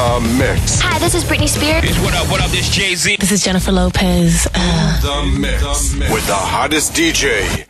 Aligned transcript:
The 0.00 0.20
Mix. 0.38 0.80
Hi, 0.80 0.98
this 0.98 1.14
is 1.14 1.24
Britney 1.24 1.46
Spears. 1.46 1.94
What 2.00 2.14
up, 2.14 2.30
what 2.30 2.40
up, 2.40 2.50
this 2.50 2.70
Jay-Z. 2.70 3.16
This 3.20 3.30
is 3.32 3.44
Jennifer 3.44 3.70
Lopez. 3.70 4.48
Uh, 4.54 5.00
The 5.02 5.38
Mix. 5.38 5.92
With 6.10 6.26
the 6.26 6.32
hottest 6.34 6.94
DJ. 6.94 7.66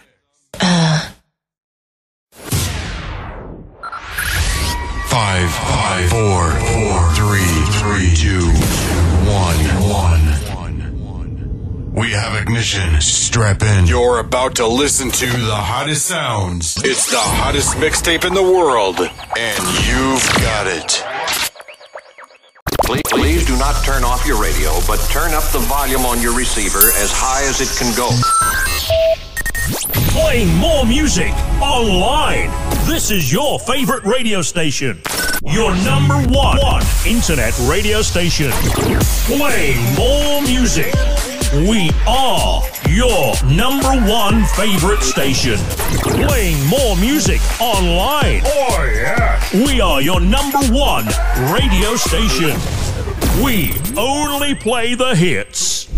Five, 5.09 5.51
five, 5.51 6.09
four, 6.09 6.51
four, 6.71 7.13
three, 7.19 7.51
three, 7.81 8.15
two, 8.15 8.47
one, 9.27 9.59
one. 9.91 10.41
We 11.93 12.13
have 12.13 12.41
ignition. 12.41 13.01
Strap 13.01 13.63
in. 13.63 13.87
You're 13.87 14.21
about 14.21 14.55
to 14.57 14.69
listen 14.69 15.11
to 15.11 15.27
the 15.27 15.57
hottest 15.57 16.07
sounds. 16.07 16.77
It's 16.85 17.11
the 17.11 17.19
hottest 17.19 17.75
mixtape 17.79 18.25
in 18.25 18.35
the 18.35 18.43
world, 18.43 19.01
and 19.01 19.65
you've 19.85 20.25
got 20.41 20.69
it. 20.69 21.05
Please, 23.09 23.23
please 23.23 23.47
do 23.47 23.57
not 23.57 23.83
turn 23.85 24.05
off 24.05 24.27
your 24.27 24.41
radio, 24.41 24.73
but 24.87 24.99
turn 25.11 25.33
up 25.33 25.45
the 25.53 25.59
volume 25.61 26.05
on 26.05 26.21
your 26.21 26.37
receiver 26.37 26.91
as 26.97 27.11
high 27.13 27.43
as 27.49 27.61
it 27.61 27.69
can 27.79 27.95
go. 27.97 28.11
Playing 30.11 30.55
more 30.57 30.85
music 30.85 31.33
online. 31.63 32.51
This 32.87 33.11
is 33.11 33.33
your 33.33 33.59
favorite 33.61 34.05
radio 34.05 34.43
station. 34.43 35.01
Your 35.45 35.75
number 35.85 36.17
one, 36.29 36.59
one 36.59 36.83
internet 37.07 37.57
radio 37.61 38.03
station. 38.03 38.51
Playing 39.27 39.79
more 39.95 40.43
music. 40.43 40.93
We 41.53 41.91
are 42.07 42.63
your 42.89 43.35
number 43.45 43.95
one 44.11 44.45
favorite 44.57 45.03
station. 45.03 45.59
Playing 46.03 46.65
more 46.67 46.97
music 46.97 47.41
online. 47.61 48.43
Oh, 48.45 48.91
yeah. 48.93 49.41
We 49.65 49.81
are 49.81 50.01
your 50.03 50.21
number 50.21 50.59
one 50.69 51.07
radio 51.53 51.97
station. 51.97 52.57
We 53.43 53.73
only 53.97 54.55
play 54.55 54.95
the 54.95 55.15
hits. 55.17 55.89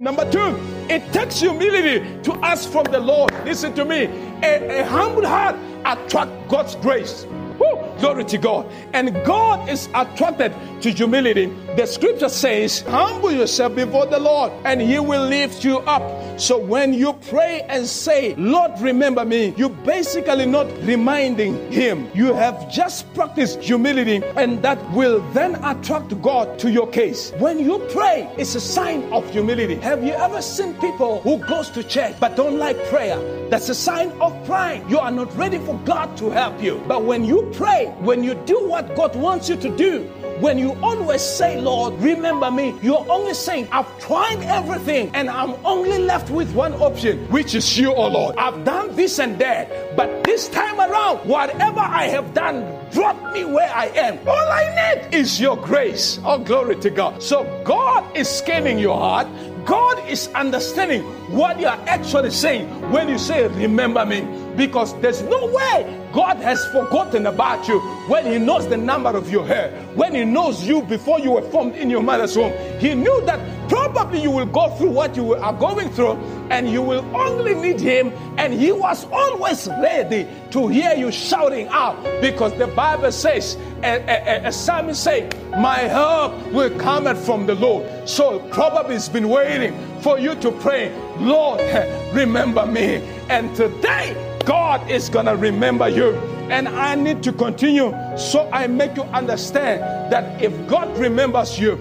Number 0.00 0.28
two, 0.30 0.58
it 0.90 1.12
takes 1.12 1.40
humility 1.40 2.00
to 2.24 2.34
ask 2.42 2.68
from 2.68 2.84
the 2.84 2.98
Lord. 2.98 3.32
Listen 3.44 3.72
to 3.74 3.84
me. 3.84 4.06
A, 4.42 4.80
a 4.80 4.84
humble 4.84 5.24
heart 5.24 5.54
attracts 5.84 6.50
God's 6.50 6.74
grace. 6.74 7.26
Woo, 7.58 7.98
glory 7.98 8.24
to 8.26 8.38
God. 8.38 8.70
And 8.92 9.14
God 9.24 9.68
is 9.68 9.88
attracted 9.94 10.52
to 10.82 10.90
humility. 10.90 11.46
The 11.76 11.86
scripture 11.86 12.28
says, 12.28 12.80
Humble 12.82 13.32
yourself 13.32 13.74
before 13.74 14.06
the 14.06 14.18
Lord, 14.18 14.52
and 14.64 14.80
He 14.80 14.98
will 14.98 15.26
lift 15.26 15.64
you 15.64 15.78
up. 15.80 16.40
So 16.40 16.58
when 16.58 16.92
you 16.92 17.14
pray 17.14 17.62
and 17.68 17.86
say, 17.86 18.34
Lord, 18.36 18.72
remember 18.80 19.24
me, 19.24 19.54
you 19.56 19.66
are 19.66 19.84
basically 19.84 20.46
not 20.46 20.66
reminding 20.82 21.70
Him. 21.72 22.10
You 22.14 22.34
have 22.34 22.70
just 22.70 23.12
practiced 23.14 23.60
humility, 23.60 24.22
and 24.36 24.62
that 24.62 24.78
will 24.92 25.20
then 25.32 25.56
attract 25.64 26.20
God 26.20 26.58
to 26.58 26.70
your 26.70 26.86
case. 26.88 27.32
When 27.38 27.58
you 27.58 27.78
pray, 27.90 28.30
it's 28.36 28.54
a 28.54 28.60
sign 28.60 29.10
of 29.12 29.28
humility. 29.30 29.76
Have 29.76 30.04
you 30.04 30.12
ever 30.12 30.42
seen 30.42 30.74
people 30.74 31.20
who 31.22 31.38
goes 31.38 31.70
to 31.70 31.82
church 31.82 32.14
but 32.20 32.36
don't 32.36 32.58
like 32.58 32.76
prayer? 32.86 33.18
That's 33.48 33.68
a 33.68 33.74
sign 33.74 34.10
of 34.20 34.32
pride. 34.44 34.84
You 34.90 34.98
are 34.98 35.10
not 35.10 35.34
ready 35.36 35.58
for 35.58 35.78
God 35.84 36.16
to 36.18 36.30
help 36.30 36.62
you. 36.62 36.82
But 36.86 37.04
when 37.04 37.24
you 37.24 37.45
pray, 37.52 37.86
when 38.00 38.22
you 38.22 38.34
do 38.46 38.68
what 38.68 38.94
God 38.94 39.14
wants 39.16 39.48
you 39.48 39.56
to 39.56 39.76
do, 39.76 40.04
when 40.40 40.58
you 40.58 40.72
always 40.82 41.22
say, 41.22 41.60
Lord, 41.60 41.94
remember 42.00 42.50
me, 42.50 42.74
you're 42.82 43.06
only 43.10 43.34
saying, 43.34 43.68
I've 43.72 43.98
tried 43.98 44.42
everything 44.42 45.10
and 45.14 45.30
I'm 45.30 45.54
only 45.64 45.98
left 45.98 46.30
with 46.30 46.52
one 46.54 46.74
option, 46.74 47.26
which 47.30 47.54
is 47.54 47.78
you, 47.78 47.94
oh 47.94 48.08
Lord. 48.08 48.36
I've 48.36 48.64
done 48.64 48.94
this 48.96 49.18
and 49.18 49.38
that, 49.38 49.96
but 49.96 50.24
this 50.24 50.48
time 50.48 50.78
around, 50.78 51.18
whatever 51.28 51.80
I 51.80 52.04
have 52.08 52.34
done, 52.34 52.64
drop 52.92 53.16
me 53.32 53.44
where 53.44 53.72
I 53.74 53.86
am. 53.86 54.18
All 54.28 54.34
I 54.34 55.00
need 55.02 55.14
is 55.14 55.40
your 55.40 55.56
grace. 55.56 56.20
Oh, 56.24 56.38
glory 56.38 56.76
to 56.76 56.90
God. 56.90 57.22
So 57.22 57.44
God 57.64 58.16
is 58.16 58.28
scanning 58.28 58.78
your 58.78 58.98
heart. 58.98 59.26
God 59.64 59.98
is 60.08 60.28
understanding 60.28 61.02
what 61.34 61.58
you 61.58 61.66
are 61.66 61.80
actually 61.88 62.30
saying 62.30 62.68
when 62.92 63.08
you 63.08 63.18
say, 63.18 63.48
Remember 63.48 64.06
me. 64.06 64.45
Because 64.56 64.98
there's 65.00 65.22
no 65.22 65.46
way 65.46 66.08
God 66.12 66.38
has 66.38 66.64
forgotten 66.68 67.26
about 67.26 67.68
you 67.68 67.78
when 68.08 68.26
He 68.26 68.38
knows 68.38 68.66
the 68.68 68.76
number 68.76 69.10
of 69.10 69.30
your 69.30 69.46
hair, 69.46 69.70
when 69.94 70.14
He 70.14 70.24
knows 70.24 70.66
you 70.66 70.82
before 70.82 71.20
you 71.20 71.32
were 71.32 71.50
formed 71.50 71.76
in 71.76 71.90
your 71.90 72.02
mother's 72.02 72.36
womb. 72.36 72.52
He 72.78 72.94
knew 72.94 73.24
that 73.26 73.68
probably 73.68 74.22
you 74.22 74.30
will 74.30 74.46
go 74.46 74.70
through 74.76 74.90
what 74.90 75.14
you 75.16 75.34
are 75.34 75.52
going 75.52 75.90
through 75.90 76.14
and 76.50 76.70
you 76.70 76.80
will 76.80 77.04
only 77.14 77.54
need 77.54 77.80
Him. 77.80 78.12
And 78.38 78.54
He 78.54 78.72
was 78.72 79.06
always 79.12 79.66
ready 79.68 80.26
to 80.52 80.68
hear 80.68 80.94
you 80.94 81.12
shouting 81.12 81.68
out 81.68 82.02
because 82.20 82.56
the 82.56 82.68
Bible 82.68 83.12
says, 83.12 83.56
a, 83.82 84.02
a, 84.08 84.48
a 84.48 84.52
psalmist 84.52 85.02
say, 85.02 85.28
My 85.50 85.78
help 85.78 86.34
will 86.52 86.70
come 86.78 87.14
from 87.14 87.46
the 87.46 87.54
Lord. 87.54 88.08
So 88.08 88.40
probably 88.50 88.96
it's 88.96 89.08
been 89.08 89.28
waiting 89.28 89.76
for 90.00 90.18
you 90.18 90.34
to 90.36 90.50
pray, 90.50 90.94
Lord, 91.18 91.60
remember 92.14 92.64
me. 92.66 93.15
And 93.28 93.54
today, 93.56 94.14
God 94.44 94.88
is 94.88 95.08
going 95.08 95.26
to 95.26 95.36
remember 95.36 95.88
you. 95.88 96.14
And 96.48 96.68
I 96.68 96.94
need 96.94 97.24
to 97.24 97.32
continue 97.32 97.92
so 98.16 98.48
I 98.52 98.68
make 98.68 98.96
you 98.96 99.02
understand 99.02 99.80
that 100.12 100.40
if 100.40 100.52
God 100.68 100.96
remembers 100.96 101.58
you, 101.58 101.72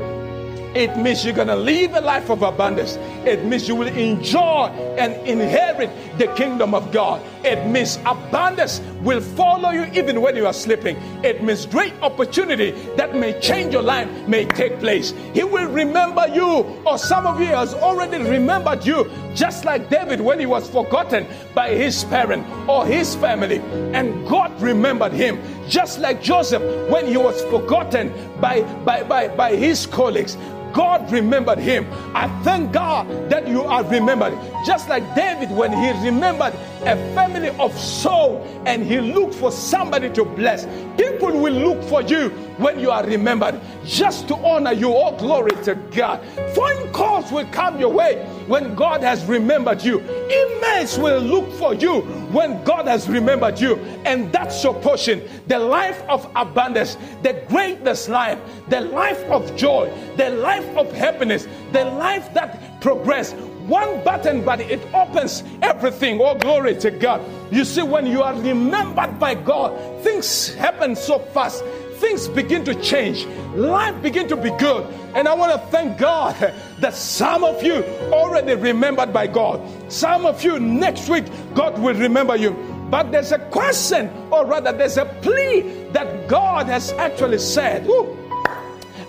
it 0.74 0.98
means 0.98 1.24
you're 1.24 1.36
going 1.36 1.48
to 1.48 1.56
live 1.56 1.94
a 1.94 2.02
life 2.02 2.30
of 2.32 2.42
abundance. 2.42 2.98
It 3.26 3.44
means 3.46 3.68
you 3.68 3.76
will 3.76 3.88
enjoy 3.88 4.68
and 4.98 5.14
inherit 5.28 5.90
the 6.18 6.28
kingdom 6.36 6.74
of 6.74 6.92
God. 6.92 7.22
It 7.44 7.68
means 7.68 7.98
abundance 8.06 8.82
will 9.02 9.22
follow 9.22 9.70
you 9.72 9.86
even 9.94 10.22
when 10.22 10.36
you 10.36 10.46
are 10.46 10.54
sleeping. 10.54 10.98
It 11.24 11.44
means 11.44 11.66
great 11.66 11.94
opportunity 12.02 12.72
that 12.98 13.16
may 13.16 13.40
change 13.40 13.74
your 13.74 13.82
life 13.84 14.10
may 14.28 14.46
take 14.46 14.80
place. 14.80 15.14
He 15.34 15.44
will 15.44 15.70
remember 15.70 16.28
you, 16.28 16.66
or 16.86 16.98
some 16.98 17.26
of 17.26 17.40
you 17.40 17.48
has 17.48 17.74
already 17.74 18.18
remembered 18.24 18.86
you, 18.86 19.10
just 19.34 19.66
like 19.66 19.90
David 19.90 20.22
when 20.22 20.40
he 20.40 20.46
was 20.46 20.70
forgotten 20.70 21.28
by 21.54 21.70
his 21.70 22.04
parent 22.06 22.46
or 22.70 22.86
his 22.86 23.16
family, 23.16 23.60
and 23.94 24.28
God 24.28 24.60
remembered 24.62 25.12
him. 25.12 25.40
Just 25.68 26.00
like 26.00 26.22
Joseph 26.22 26.62
when 26.92 27.08
he 27.08 27.18
was 27.18 27.42
forgotten 27.46 28.14
by 28.40 28.62
by 28.86 29.04
by, 29.04 29.28
by 29.30 29.56
his 29.56 29.88
colleagues. 29.88 30.38
God 30.76 31.10
remembered 31.10 31.58
him. 31.58 31.88
I 32.14 32.28
thank 32.44 32.74
God 32.74 33.08
that 33.30 33.48
you 33.48 33.62
are 33.62 33.82
remembered. 33.86 34.38
Just 34.66 34.90
like 34.90 35.04
David, 35.16 35.50
when 35.50 35.72
he 35.72 35.92
remembered 36.06 36.54
a 36.82 36.98
family 37.16 37.50
of 37.60 37.74
Saul 37.80 38.44
and 38.66 38.84
he 38.84 39.00
looked 39.00 39.36
for 39.36 39.54
somebody 39.54 40.10
to 40.10 40.26
bless. 40.26 40.66
People 40.98 41.40
will 41.40 41.54
look 41.54 41.82
for 41.86 42.02
you 42.02 42.30
when 42.58 42.78
you 42.78 42.92
are 42.92 43.06
remembered 43.06 43.56
just 43.86 44.28
to 44.28 44.36
honor 44.38 44.74
you. 44.74 44.94
Oh, 44.94 45.16
glory 45.18 45.52
to 45.64 45.76
God. 45.92 46.24
Phone 46.56 46.92
calls 46.92 47.32
will 47.32 47.46
come 47.48 47.80
your 47.80 47.92
way 47.92 48.26
when 48.48 48.76
God 48.76 49.02
has 49.02 49.24
remembered 49.26 49.84
you. 49.84 50.00
Emails 50.00 51.02
will 51.02 51.20
look 51.20 51.52
for 51.54 51.74
you 51.74 52.02
when 52.32 52.64
God 52.64 52.88
has 52.88 53.08
remembered 53.08 53.60
you. 53.60 53.78
And 54.06 54.32
that's 54.32 54.64
your 54.64 54.74
portion. 54.74 55.22
The 55.48 55.60
life 55.60 56.02
of 56.10 56.30
abundance, 56.36 56.98
the 57.22 57.42
greatness 57.48 58.10
life, 58.10 58.40
the 58.70 58.82
life 58.82 59.24
of 59.26 59.56
joy, 59.56 59.92
the 60.18 60.30
life 60.32 60.66
of 60.76 60.92
happiness, 60.92 61.48
the 61.72 61.86
life 61.86 62.34
that 62.34 62.82
progress. 62.82 63.34
One 63.66 64.04
button, 64.04 64.46
but 64.46 64.62
it 64.62 64.80
opens 64.94 65.44
everything. 65.64 66.22
Oh, 66.22 66.36
glory 66.36 66.76
to 66.78 66.92
God. 66.92 67.22
You 67.52 67.66
see, 67.66 67.82
when 67.82 68.06
you 68.06 68.22
are 68.22 68.36
remembered 68.40 69.20
by 69.20 69.34
God, 69.34 70.04
things 70.04 70.54
happen 70.54 70.96
so 70.96 71.18
fast. 71.18 71.64
Things 71.96 72.28
begin 72.28 72.64
to 72.66 72.76
change. 72.76 73.26
Life 73.56 74.02
begin 74.02 74.28
to 74.28 74.36
be 74.36 74.50
good. 74.52 74.86
And 75.16 75.28
I 75.28 75.34
want 75.34 75.54
to 75.54 75.68
thank 75.68 75.98
God 75.98 76.36
that 76.80 76.94
some 76.94 77.44
of 77.44 77.64
you 77.64 77.84
already 78.12 78.56
remembered 78.56 79.14
by 79.14 79.28
God. 79.28 79.62
Some 79.92 80.26
of 80.26 80.44
you 80.44 80.60
next 80.60 81.08
week, 81.08 81.26
God 81.54 81.80
will 81.80 81.96
remember 81.96 82.36
you. 82.36 82.52
But 82.90 83.12
there's 83.12 83.32
a 83.32 83.40
question, 83.40 84.10
or 84.32 84.46
rather, 84.46 84.72
there's 84.72 84.98
a 84.98 85.06
plea 85.22 85.62
that 85.92 86.28
God 86.28 86.68
has 86.68 86.92
actually 86.94 87.40
said. 87.40 87.88
Woo. 87.88 88.18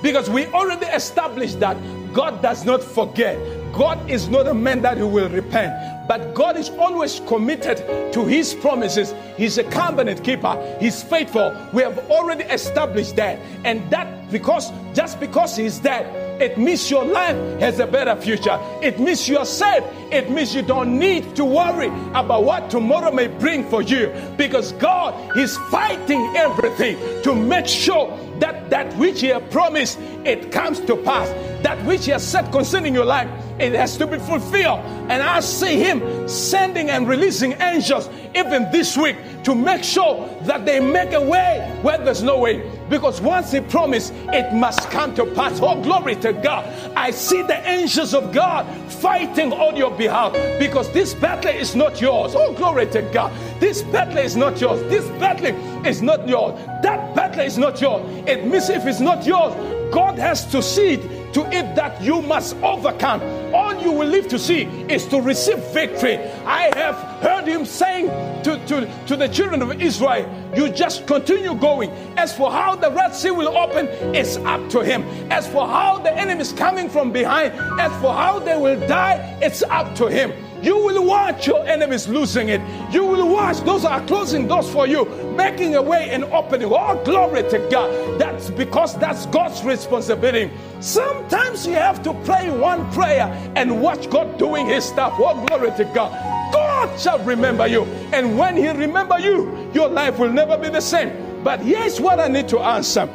Because 0.03 0.31
we 0.31 0.47
already 0.47 0.87
established 0.87 1.61
that 1.61 1.77
God 2.17 2.41
does 2.41 2.65
not 2.65 2.83
forget. 2.83 3.37
God 3.75 4.11
is 4.11 4.27
not 4.29 4.49
a 4.49 4.55
man 4.55 4.81
that 4.81 4.97
he 4.97 5.03
will 5.03 5.29
repent, 5.29 6.09
but 6.09 6.33
God 6.33 6.57
is 6.57 6.71
always 6.71 7.21
committed 7.27 7.77
to 8.15 8.25
his 8.25 8.55
promises. 8.55 9.15
He's 9.37 9.59
a 9.59 9.65
covenant 9.65 10.25
keeper, 10.25 10.57
he's 10.81 11.03
faithful. 11.03 11.55
We 11.75 11.83
have 11.83 11.99
already 12.11 12.45
established 12.45 13.17
that. 13.17 13.39
And 13.65 13.91
that 13.91 14.31
because 14.31 14.73
just 14.95 15.21
because 15.21 15.59
he's 15.59 15.79
dead, 15.79 16.07
it 16.41 16.59
means 16.59 16.91
your 16.91 17.05
life 17.05 17.37
has 17.61 17.79
a 17.81 17.87
better 17.87 18.15
future. 18.21 18.59
It 18.83 19.01
means 19.01 19.29
you're 19.29 19.47
safe. 19.47 19.83
It 20.13 20.31
means 20.31 20.55
you 20.55 20.63
don't 20.63 20.99
need 20.99 21.35
to 21.37 21.45
worry 21.45 21.89
about 22.15 22.45
what 22.45 22.71
tomorrow 22.71 23.11
may 23.11 23.27
bring 23.27 23.69
for 23.69 23.83
you 23.83 24.13
because 24.37 24.73
God 24.73 25.37
is 25.37 25.57
fighting 25.71 26.21
everything 26.37 26.97
to 27.23 27.35
make 27.35 27.67
sure 27.67 28.17
that 28.39 28.69
that 28.71 28.95
which 28.97 29.23
He 29.23 29.29
has 29.29 29.43
promised 29.51 29.99
it 30.25 30.53
comes 30.53 30.81
to 30.81 30.97
pass. 30.97 31.29
That 31.63 31.83
which 31.87 32.05
He 32.05 32.11
has 32.11 32.27
said 32.27 32.53
concerning 32.53 32.95
your 32.95 33.07
life 33.07 33.31
it 33.59 33.73
has 33.73 33.97
to 33.97 34.07
be 34.07 34.19
fulfilled. 34.19 34.81
And 35.09 35.23
I 35.23 35.41
see 35.41 35.79
Him 35.79 36.29
sending 36.29 36.91
and 36.91 37.09
releasing 37.09 37.53
angels 37.61 38.11
even 38.35 38.71
this 38.71 38.97
week 38.97 39.17
to 39.45 39.55
make 39.55 39.83
sure 39.83 40.29
that 40.43 40.67
they 40.67 40.81
make 40.81 41.13
a 41.13 41.21
way 41.21 41.79
where 41.83 41.99
there's 41.99 42.23
no 42.23 42.39
way. 42.39 42.61
Because 42.89 43.21
once 43.21 43.53
He 43.53 43.61
promised, 43.61 44.13
it 44.33 44.53
must 44.55 44.91
come 44.91 45.15
to 45.15 45.27
pass. 45.27 45.61
Oh, 45.61 45.81
glory 45.83 46.17
to 46.17 46.33
God. 46.33 46.65
I 46.97 47.11
see 47.11 47.43
the 47.43 47.59
angels 47.69 48.15
of 48.15 48.33
God 48.33 48.67
fighting 48.91 49.53
on 49.53 49.77
your 49.77 49.91
behalf 49.91 50.33
because 50.59 50.91
this 50.93 51.15
battle 51.15 51.51
is 51.51 51.75
not 51.75 52.01
yours. 52.01 52.35
Oh, 52.35 52.53
glory 52.55 52.87
to 52.89 53.03
God. 53.13 53.33
This 53.61 53.83
battle 53.83 54.19
is 54.19 54.37
not 54.37 54.61
yours. 54.61 54.81
This 54.91 55.07
battle 55.19 55.55
is 55.87 56.03
not 56.03 56.29
yours. 56.29 56.59
That 56.83 57.15
battle 57.15 57.41
is 57.41 57.59
not 57.59 57.81
yours. 57.81 58.03
It 58.27 58.47
means 58.47 58.69
if 58.69 58.87
it's 58.87 59.01
not 59.01 59.27
yours, 59.27 59.55
God 59.93 60.19
has 60.19 60.51
to 60.53 60.63
see 60.63 60.95
it 60.95 61.35
to 61.35 61.45
it 61.55 61.75
that 61.77 62.01
you 62.03 62.23
must 62.23 62.57
overcome. 62.57 63.21
All 63.55 63.66
you 63.87 63.93
will 63.93 64.09
live 64.09 64.27
to 64.27 64.39
see 64.39 64.63
is 64.89 65.07
to 65.07 65.21
receive 65.21 65.59
victory. 65.73 66.17
I 66.45 66.73
have 66.75 66.97
heard 67.23 67.47
him 67.47 67.65
saying 67.65 68.09
to, 68.43 68.59
to, 68.67 69.07
to 69.07 69.17
the 69.17 69.29
children 69.29 69.63
of 69.63 69.81
Israel, 69.81 70.27
You 70.57 70.69
just 70.71 71.07
continue 71.07 71.55
going. 71.55 71.91
As 72.17 72.37
for 72.37 72.51
how 72.51 72.75
the 72.75 72.91
Red 72.91 73.15
Sea 73.15 73.31
will 73.31 73.57
open, 73.57 73.87
it's 74.13 74.39
up 74.39 74.69
to 74.71 74.81
him. 74.81 75.03
As 75.31 75.47
for 75.47 75.69
how 75.69 75.99
the 75.99 76.13
enemy 76.13 76.41
is 76.41 76.53
coming 76.53 76.89
from 76.89 77.13
behind, 77.13 77.53
as 77.81 77.93
for 78.03 78.13
how 78.13 78.41
they 78.41 78.57
will 78.57 78.81
die, 78.89 79.39
it's 79.41 79.63
up 79.63 79.95
to 79.97 80.07
him. 80.09 80.33
You 80.67 80.79
will 80.79 81.05
watch 81.05 81.47
your 81.47 81.65
enemies 81.65 82.09
losing 82.09 82.49
it. 82.49 82.61
You 82.93 83.05
will 83.05 83.29
watch 83.29 83.61
those 83.61 83.85
are 83.85 84.05
closing 84.05 84.49
doors 84.49 84.69
for 84.69 84.85
you, 84.85 85.05
making 85.37 85.77
a 85.77 85.81
way 85.81 86.11
and 86.11 86.25
opening. 86.25 86.73
All 86.73 86.97
glory 87.05 87.49
to 87.51 87.59
God. 87.71 88.19
That's 88.19 88.51
because 88.51 88.99
that's 88.99 89.27
God's 89.27 89.63
responsibility. 89.63 90.51
Sometimes 90.81 91.69
you 91.69 91.75
have 91.75 92.03
to 92.03 92.13
pray 92.25 92.51
one 92.51 92.91
prayer 92.91 93.27
and 93.55 93.81
watch 93.81 94.11
God 94.11 94.39
doing 94.39 94.67
his 94.67 94.85
stuff. 94.85 95.13
All 95.21 95.47
glory 95.47 95.71
to 95.77 95.85
God. 95.95 96.11
God 96.53 96.99
shall 96.99 97.21
remember 97.21 97.69
you. 97.69 97.85
And 98.13 98.37
when 98.37 98.57
he 98.57 98.69
remember 98.69 99.21
you, 99.21 99.71
your 99.73 99.89
life 99.89 100.19
will 100.19 100.33
never 100.33 100.59
be 100.59 100.69
the 100.69 100.81
same. 100.81 101.45
But 101.45 101.61
here's 101.61 102.01
what 102.01 102.19
I 102.19 102.27
need 102.27 102.49
to 102.49 102.59
answer. 102.59 103.09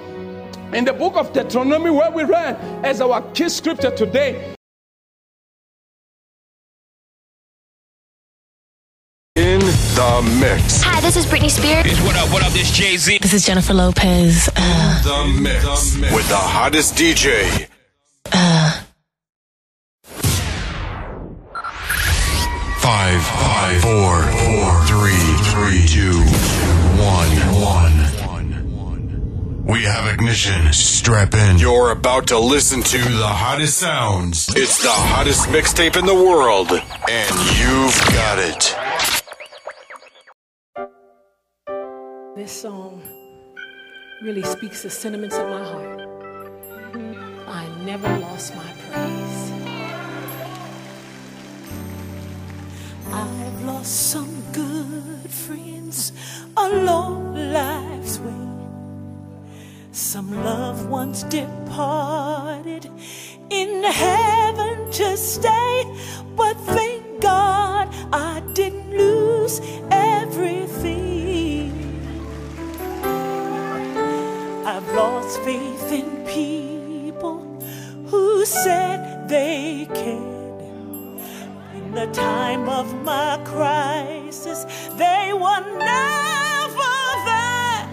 In 0.71 0.85
the 0.85 0.93
book 0.93 1.17
of 1.17 1.33
Deuteronomy, 1.33 1.89
where 1.89 2.11
we 2.11 2.23
read 2.23 2.55
as 2.85 3.01
our 3.01 3.21
key 3.33 3.49
scripture 3.49 3.91
today, 3.91 4.55
the 10.01 10.21
mix. 10.39 10.81
Hi, 10.81 10.99
this 11.01 11.15
is 11.15 11.25
Britney 11.27 11.49
Spears. 11.51 11.85
Bitch, 11.85 12.03
what 12.05 12.15
up, 12.15 12.31
what 12.33 12.41
up, 12.43 12.51
this 12.53 12.71
Jay-Z. 12.71 13.19
This 13.19 13.33
is 13.33 13.45
Jennifer 13.45 13.73
Lopez. 13.73 14.49
Uh, 14.55 15.03
The 15.03 15.39
mix. 15.41 15.63
With 16.13 16.27
the 16.27 16.37
hottest 16.37 16.95
DJ. 16.95 17.67
Five, 22.81 23.21
five, 23.21 23.81
four, 23.81 24.23
four, 24.23 24.85
three, 24.85 25.21
three, 25.51 25.85
two, 25.87 26.17
one, 26.97 27.37
one. 27.61 27.91
We 29.65 29.83
have 29.83 30.11
ignition. 30.11 30.73
Strap 30.73 31.33
in. 31.35 31.57
You're 31.59 31.91
about 31.91 32.27
to 32.27 32.39
listen 32.39 32.81
to 32.81 32.97
the 32.97 33.27
hottest 33.27 33.77
sounds. 33.77 34.49
It's 34.55 34.81
the 34.81 34.89
hottest 34.89 35.47
mixtape 35.49 35.95
in 35.95 36.05
the 36.05 36.15
world, 36.15 36.71
and 36.71 37.35
you've 37.59 37.95
got 38.13 38.39
it. 38.39 38.75
This 42.41 42.61
song 42.63 43.03
really 44.23 44.41
speaks 44.41 44.81
the 44.81 44.89
sentiments 44.89 45.35
of 45.37 45.47
my 45.47 45.63
heart. 45.63 46.01
I 47.47 47.67
never 47.85 48.09
lost 48.17 48.55
my 48.55 48.65
praise. 48.89 49.51
I've 53.13 53.63
lost 53.63 54.09
some 54.09 54.41
good 54.53 55.29
friends 55.29 56.13
along 56.57 57.35
life's 57.35 58.17
way. 58.17 58.47
Some 59.91 60.43
loved 60.43 60.89
ones 60.89 61.21
departed 61.25 62.89
in 63.51 63.83
heaven 63.83 64.91
to 64.93 65.15
stay. 65.15 65.85
But 66.35 66.55
thank 66.61 67.21
God 67.21 67.87
I 68.11 68.41
didn't 68.55 68.89
lose 68.89 69.61
everything. 69.91 70.60
I've 74.63 74.87
lost 74.93 75.39
faith 75.39 75.91
in 75.91 76.23
people 76.25 77.39
who 78.05 78.45
said 78.45 79.27
they 79.27 79.87
cared. 79.91 80.61
In 81.73 81.95
the 81.95 82.05
time 82.13 82.69
of 82.69 82.93
my 83.03 83.41
crisis, 83.43 84.67
they 84.97 85.33
were 85.33 85.61
never 85.79 86.93
there. 87.25 87.89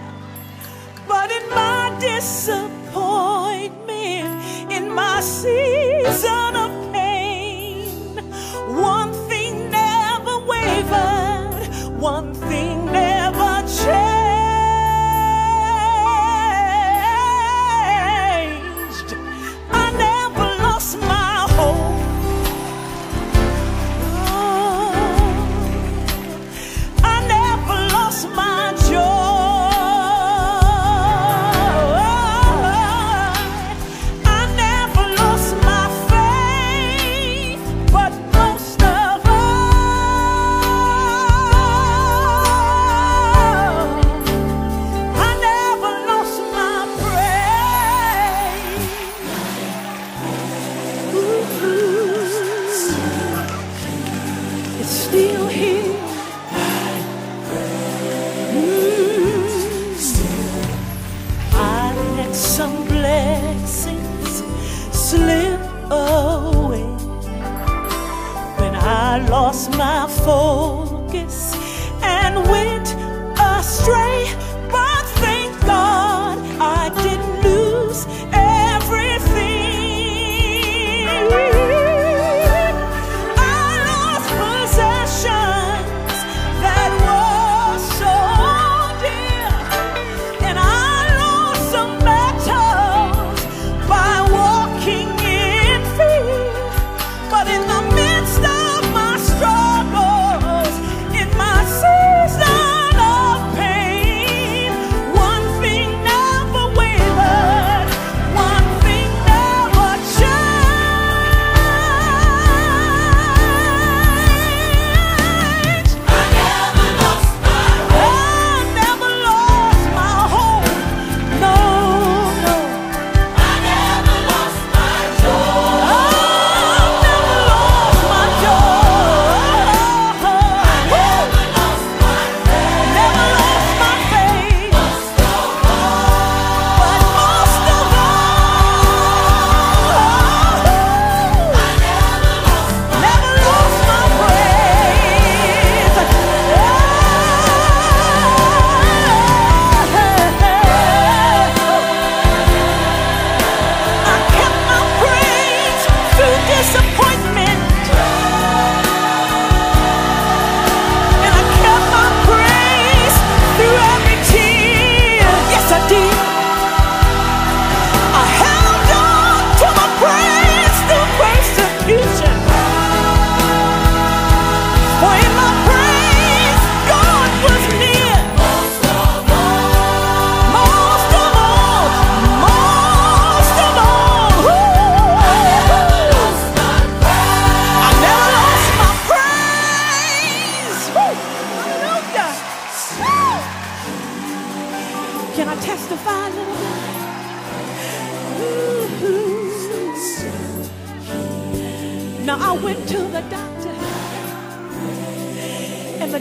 But 1.07 1.31
in 1.31 1.49
my 1.49 1.97
disappointment, 1.99 4.71
in 4.71 4.93
my 4.93 5.21
season 5.21 6.55
of 6.55 6.68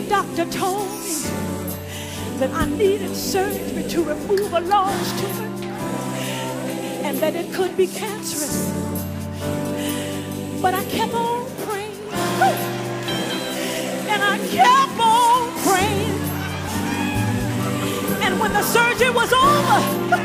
doctor 0.08 0.46
told 0.46 0.88
me 1.00 1.14
that 2.38 2.50
I 2.52 2.64
needed 2.64 3.14
surgery 3.14 3.82
to 3.90 4.04
remove 4.04 4.52
a 4.54 4.60
large 4.60 5.10
tumor, 5.20 5.48
and 7.04 7.18
that 7.18 7.34
it 7.34 7.52
could 7.52 7.76
be 7.76 7.86
cancerous. 7.86 8.72
But 10.62 10.72
I 10.74 10.84
kept 10.86 11.12
on 11.12 11.46
praying, 11.66 11.96
and 14.08 14.22
I 14.22 14.38
kept 14.48 14.98
on 14.98 15.52
praying. 15.66 16.20
And 18.22 18.40
when 18.40 18.52
the 18.54 18.62
surgery 18.62 19.10
was 19.10 19.30
over, 19.32 20.17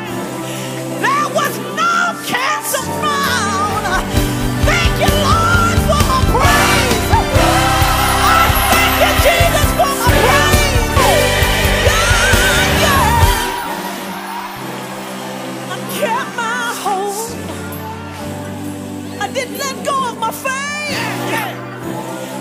my 20.24 20.32
faith. 20.32 20.98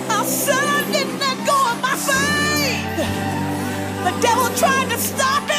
I 0.09 0.25
said 0.25 0.55
I 0.55 0.83
didn't 0.93 1.19
let 1.19 1.37
go 1.51 1.59
of 1.73 1.79
my 1.89 1.97
faith. 2.11 2.97
The 4.07 4.15
devil 4.27 4.49
tried 4.57 4.89
to 4.91 4.99
stop 4.99 5.43
it 5.49 5.52